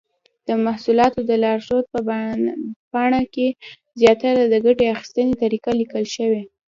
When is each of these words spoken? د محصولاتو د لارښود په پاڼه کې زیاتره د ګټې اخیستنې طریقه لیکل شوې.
د 0.47 0.49
محصولاتو 0.65 1.19
د 1.29 1.31
لارښود 1.43 1.85
په 1.93 1.99
پاڼه 2.91 3.21
کې 3.33 3.47
زیاتره 3.99 4.43
د 4.47 4.55
ګټې 4.65 4.85
اخیستنې 4.95 5.33
طریقه 5.43 5.71
لیکل 5.79 6.03
شوې. 6.15 6.43